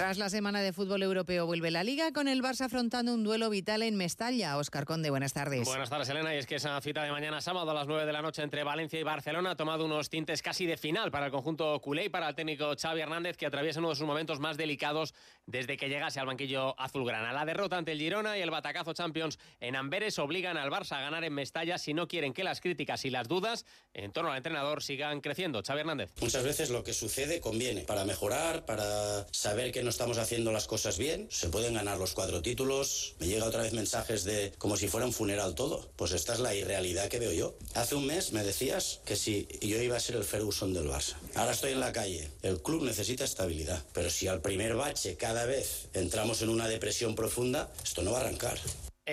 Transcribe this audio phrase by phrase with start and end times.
[0.00, 3.50] Tras la semana de fútbol europeo vuelve la liga con el Barça afrontando un duelo
[3.50, 4.56] vital en Mestalla.
[4.56, 5.66] Oscar Conde, buenas tardes.
[5.66, 6.34] Buenas tardes, Elena.
[6.34, 8.64] Y es que esa cita de mañana sábado a las 9 de la noche entre
[8.64, 12.08] Valencia y Barcelona ha tomado unos tintes casi de final para el conjunto culé y
[12.08, 15.12] para el técnico Xavi Hernández que atraviesa uno de sus momentos más delicados
[15.44, 17.34] desde que llegase al banquillo azulgrana.
[17.34, 21.02] La derrota ante el Girona y el batacazo Champions en Amberes obligan al Barça a
[21.02, 24.38] ganar en Mestalla si no quieren que las críticas y las dudas en torno al
[24.38, 25.62] entrenador sigan creciendo.
[25.62, 26.10] Xavi Hernández.
[26.22, 30.66] Muchas veces lo que sucede conviene para mejorar, para saber que no estamos haciendo las
[30.66, 33.14] cosas bien, se pueden ganar los cuatro títulos.
[33.18, 35.88] Me llega otra vez mensajes de como si fuera un funeral todo.
[35.96, 37.54] Pues esta es la irrealidad que veo yo.
[37.74, 41.16] Hace un mes me decías que si yo iba a ser el Ferguson del Barça.
[41.34, 42.30] Ahora estoy en la calle.
[42.42, 43.84] El club necesita estabilidad.
[43.92, 48.18] Pero si al primer bache cada vez entramos en una depresión profunda, esto no va
[48.18, 48.58] a arrancar.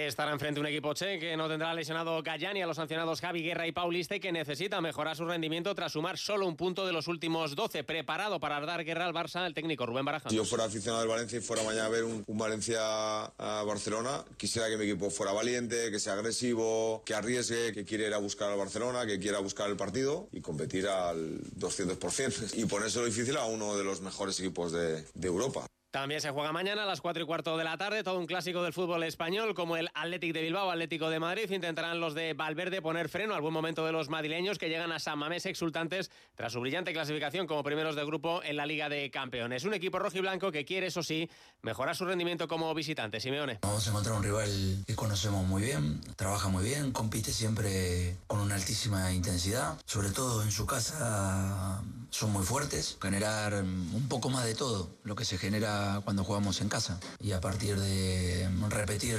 [0.05, 3.65] Estará enfrente un equipo che que no tendrá lesionado Gallani a los sancionados Javi Guerra
[3.65, 7.07] y Paulista y que necesita mejorar su rendimiento tras sumar solo un punto de los
[7.07, 7.83] últimos 12.
[7.83, 10.29] Preparado para dar guerra al Barça, el técnico Rubén Baraja.
[10.29, 14.69] Si yo fuera aficionado del Valencia y fuera mañana a ver un, un Valencia-Barcelona, quisiera
[14.69, 18.51] que mi equipo fuera valiente, que sea agresivo, que arriesgue, que quiera ir a buscar
[18.51, 23.45] al Barcelona, que quiera buscar el partido y competir al 200% y ponérselo difícil a
[23.45, 25.65] uno de los mejores equipos de, de Europa.
[25.97, 28.61] También se juega mañana a las 4 y cuarto de la tarde, todo un clásico
[28.61, 31.49] del fútbol español, como el Athletic de Bilbao, Atlético de Madrid.
[31.49, 34.99] Intentarán los de Valverde poner freno al buen momento de los madrileños que llegan a
[34.99, 39.09] San Mamés exultantes tras su brillante clasificación como primeros de grupo en la Liga de
[39.09, 39.65] Campeones.
[39.65, 41.31] Un equipo rojo y blanco que quiere, eso sí,
[41.63, 43.19] mejorar su rendimiento como visitante.
[43.19, 43.57] Simeone.
[43.63, 48.39] Vamos a encontrar un rival que conocemos muy bien, trabaja muy bien, compite siempre con
[48.39, 54.45] una altísima intensidad, sobre todo en su casa son muy fuertes, generar un poco más
[54.45, 56.99] de todo lo que se genera cuando jugamos en casa.
[57.19, 59.17] Y a partir de repetir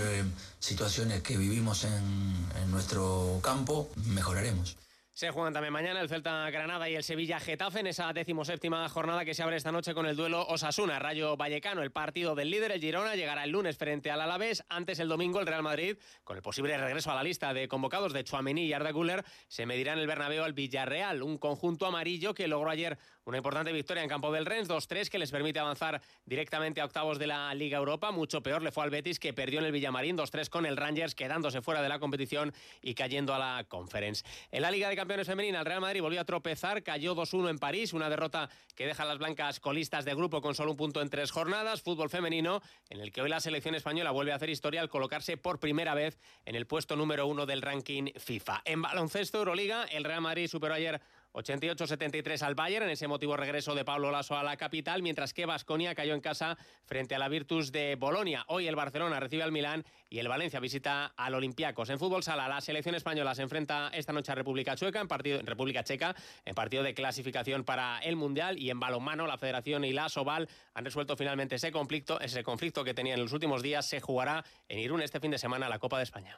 [0.61, 4.77] situaciones que vivimos en, en nuestro campo, mejoraremos.
[5.19, 9.25] Se juegan también mañana el Celta Granada y el Sevilla Getafe en esa decimoséptima jornada
[9.25, 11.83] que se abre esta noche con el duelo Osasuna Rayo Vallecano.
[11.83, 14.63] El partido del líder, el Girona, llegará el lunes frente al Alavés.
[14.69, 18.13] Antes el domingo el Real Madrid, con el posible regreso a la lista de convocados
[18.13, 22.33] de Chouameni y Arda Güler, se medirá en el Bernabéu al Villarreal, un conjunto amarillo
[22.33, 26.01] que logró ayer una importante victoria en campo del Rennes, 2-3 que les permite avanzar
[26.27, 28.13] directamente a octavos de la Liga Europa.
[28.13, 31.15] Mucho peor le fue al Betis que perdió en el Villamarín 2-3 con el Rangers
[31.17, 34.25] quedándose fuera de la competición y cayendo a la Conference.
[34.51, 37.59] En la Liga de Campeones femenina, el Real Madrid volvió a tropezar, cayó 2-1 en
[37.59, 41.01] París, una derrota que deja a las blancas colistas de grupo con solo un punto
[41.01, 41.81] en tres jornadas.
[41.81, 42.61] Fútbol femenino,
[42.91, 45.95] en el que hoy la selección española vuelve a hacer historia al colocarse por primera
[45.95, 48.61] vez en el puesto número uno del ranking FIFA.
[48.67, 51.01] En baloncesto Euroliga, el Real Madrid superó ayer
[51.33, 55.47] 88-73 al Bayern en ese motivo regreso de Pablo Lasso a la capital, mientras que
[55.47, 58.45] Vasconia cayó en casa frente a la Virtus de Bolonia.
[58.49, 61.91] Hoy el Barcelona recibe al Milán y el Valencia visita al Olympiacos.
[61.91, 65.41] En fútbol sala, la selección española se enfrenta esta noche a República Checa en partido
[65.43, 69.93] República Checa en partido de clasificación para el Mundial y en balonmano la Federación y
[69.93, 73.87] la Soval han resuelto finalmente ese conflicto, ese conflicto que tenían en los últimos días
[73.87, 76.37] se jugará en Irún este fin de semana la Copa de España.